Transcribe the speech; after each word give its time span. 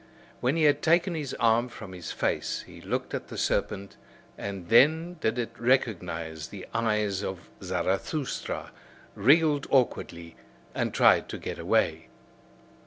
When 0.39 0.55
he 0.55 0.63
had 0.63 0.81
taken 0.81 1.13
his 1.13 1.35
arm 1.35 1.69
from 1.69 1.93
his 1.93 2.11
face 2.11 2.63
he 2.65 2.81
looked 2.81 3.13
at 3.13 3.27
the 3.27 3.37
serpent; 3.37 3.97
and 4.35 4.67
then 4.69 5.17
did 5.21 5.37
it 5.37 5.51
recognise 5.59 6.47
the 6.47 6.65
eyes 6.73 7.21
of 7.23 7.51
Zarathustra, 7.61 8.71
wriggled 9.13 9.67
awkwardly, 9.69 10.35
and 10.73 10.91
tried 10.91 11.29
to 11.29 11.37
get 11.37 11.59
away. 11.59 12.07